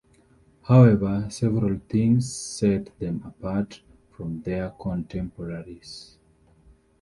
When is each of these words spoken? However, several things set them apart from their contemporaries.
However, 0.63 1.27
several 1.29 1.79
things 1.87 2.33
set 2.33 2.97
them 2.97 3.21
apart 3.23 3.81
from 4.17 4.41
their 4.41 4.71
contemporaries. 4.71 6.17